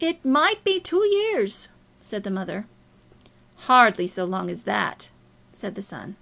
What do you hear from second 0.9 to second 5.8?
years," said the mother. "Hardly so long as that," said